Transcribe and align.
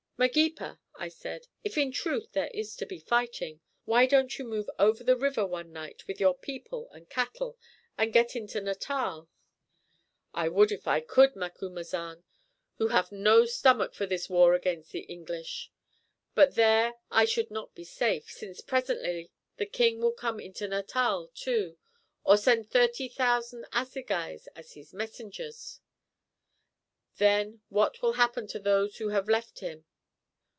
"Magepa," 0.23 0.79
I 0.93 1.07
said, 1.07 1.47
"if 1.63 1.79
in 1.79 1.91
truth 1.91 2.33
there 2.33 2.51
is 2.53 2.75
to 2.75 2.85
be 2.85 2.99
fighting, 2.99 3.59
why 3.85 4.05
don't 4.05 4.37
you 4.37 4.45
move 4.45 4.69
over 4.77 5.03
the 5.03 5.15
river 5.17 5.43
one 5.47 5.73
night 5.73 6.05
with 6.05 6.19
your 6.19 6.37
people 6.37 6.91
and 6.91 7.09
cattle, 7.09 7.57
and 7.97 8.13
get 8.13 8.35
into 8.35 8.61
Natal?" 8.61 9.29
"I 10.31 10.47
would 10.47 10.71
if 10.71 10.87
I 10.87 10.99
could, 10.99 11.35
Macumazahn, 11.35 12.23
who 12.77 12.89
have 12.89 13.11
no 13.11 13.45
stomach 13.47 13.95
for 13.95 14.05
this 14.05 14.29
war 14.29 14.53
against 14.53 14.91
the 14.91 14.99
English. 14.99 15.71
But 16.35 16.53
there 16.53 16.99
I 17.09 17.25
should 17.25 17.49
not 17.49 17.73
be 17.73 17.83
safe, 17.83 18.29
since 18.29 18.61
presently 18.61 19.31
the 19.57 19.65
king 19.65 20.01
will 20.01 20.11
come 20.13 20.39
into 20.39 20.67
Natal 20.67 21.31
too, 21.33 21.79
or 22.23 22.37
send 22.37 22.69
thirty 22.69 23.09
thousand 23.09 23.65
assegais 23.73 24.47
as 24.55 24.73
his 24.73 24.93
messengers. 24.93 25.79
Then 27.17 27.61
what 27.69 28.03
will 28.03 28.13
happen 28.13 28.45
to 28.49 28.59
those 28.59 28.97
who 28.97 29.07
have 29.09 29.27
left 29.27 29.61
him?" 29.61 29.83